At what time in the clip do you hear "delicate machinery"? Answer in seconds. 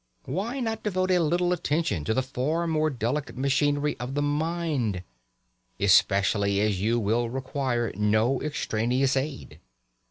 2.89-3.95